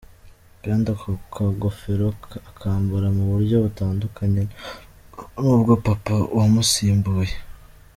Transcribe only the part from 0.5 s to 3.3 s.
Kandi ako kagofero akambara mu